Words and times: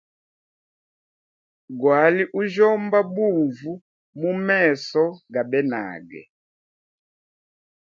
Gwali 1.79 2.23
ujyomba 2.41 2.99
bunvu 3.13 3.71
mu 4.19 4.31
meso 4.47 5.03
gabenage. 5.33 6.21